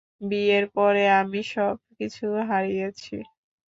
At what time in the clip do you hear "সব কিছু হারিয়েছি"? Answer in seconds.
1.53-3.15